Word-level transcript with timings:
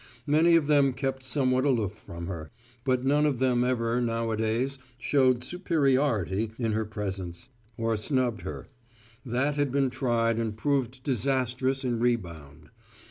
Many 0.25 0.55
of 0.55 0.65
them 0.65 0.93
kept 0.93 1.21
somewhat 1.23 1.63
aloof 1.63 1.91
from 1.93 2.25
her; 2.25 2.49
but 2.83 3.05
none 3.05 3.23
of 3.27 3.37
them 3.37 3.63
ever 3.63 4.01
nowadays 4.01 4.79
showed 4.97 5.43
"superiority" 5.43 6.53
in 6.57 6.71
her 6.71 6.85
presence, 6.85 7.49
or 7.77 7.95
snubbed 7.95 8.41
her: 8.41 8.65
that 9.23 9.57
had 9.57 9.71
been 9.71 9.91
tried 9.91 10.39
and 10.39 10.57
proved 10.57 11.03
disastrous 11.03 11.83
in 11.85 11.99
rebound. 11.99 12.69